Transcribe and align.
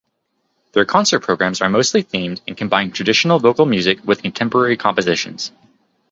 Their 0.71 0.83
concert 0.85 1.19
programs 1.19 1.61
are 1.61 1.69
mostly 1.69 2.01
themed 2.03 2.41
and 2.47 2.57
combine 2.57 2.89
traditional 2.91 3.37
vocal 3.37 3.67
music 3.67 4.03
with 4.03 4.23
contemporary 4.23 4.75
compositions. 4.75 5.51